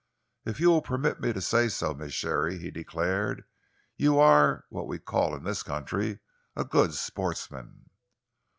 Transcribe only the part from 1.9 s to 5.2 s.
Miss Sharey," he declared, "you are what we